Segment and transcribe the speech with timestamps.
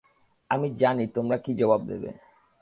[0.49, 2.09] আমি জানি, তোমরা কি জবাব দেবে।